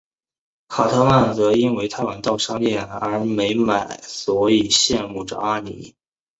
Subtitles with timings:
[0.67, 5.93] 卡特曼则因为太晚到商店而没买所以羡慕着阿尼。